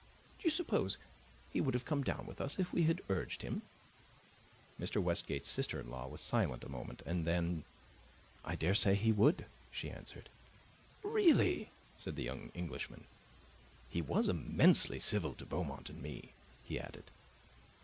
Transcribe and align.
"Do 0.39 0.45
you 0.45 0.49
suppose 0.49 0.97
he 1.51 1.61
would 1.61 1.75
have 1.75 1.85
come 1.85 2.03
down 2.03 2.25
with 2.25 2.41
us 2.41 2.57
if 2.57 2.73
we 2.73 2.81
had 2.85 3.03
urged 3.07 3.43
him?" 3.43 3.61
Mr. 4.79 4.99
Westgate's 4.99 5.47
sister 5.47 5.79
in 5.79 5.91
law 5.91 6.07
was 6.07 6.21
silent 6.21 6.63
a 6.63 6.69
moment, 6.69 7.03
and 7.05 7.23
then, 7.23 7.65
"I 8.43 8.55
daresay 8.55 8.95
he 8.95 9.11
would," 9.11 9.45
she 9.69 9.91
answered. 9.91 10.27
"Really!" 11.03 11.69
said 11.99 12.15
the 12.15 12.23
young 12.23 12.49
Englishman. 12.55 13.03
"He 13.89 14.01
was 14.01 14.27
immensely 14.27 14.99
civil 14.99 15.35
to 15.35 15.45
Beaumont 15.45 15.87
and 15.91 16.01
me," 16.01 16.33
he 16.63 16.79
added. 16.79 17.11